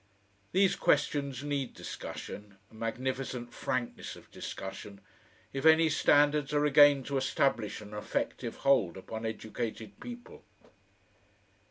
These 0.51 0.75
questions 0.77 1.43
need 1.43 1.75
discussion 1.75 2.57
a 2.71 2.73
magnificent 2.73 3.53
frankness 3.53 4.15
of 4.15 4.31
discussion 4.31 4.99
if 5.53 5.63
any 5.63 5.89
standards 5.89 6.55
are 6.55 6.65
again 6.65 7.03
to 7.03 7.17
establish 7.17 7.81
an 7.81 7.93
effective 7.93 8.55
hold 8.65 8.97
upon 8.97 9.27
educated 9.27 9.99
people. 9.99 10.43